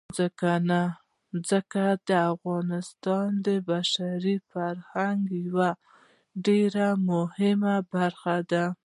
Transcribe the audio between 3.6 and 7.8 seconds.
بشري فرهنګ یوه ډېره مهمه